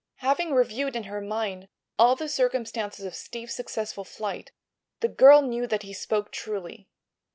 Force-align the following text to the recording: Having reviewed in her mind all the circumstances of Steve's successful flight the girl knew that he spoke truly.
Having 0.21 0.55
reviewed 0.55 0.95
in 0.95 1.03
her 1.03 1.21
mind 1.21 1.67
all 1.99 2.15
the 2.15 2.27
circumstances 2.27 3.05
of 3.05 3.13
Steve's 3.13 3.53
successful 3.53 4.03
flight 4.03 4.51
the 4.99 5.07
girl 5.07 5.43
knew 5.43 5.67
that 5.67 5.83
he 5.83 5.93
spoke 5.93 6.31
truly. 6.31 6.87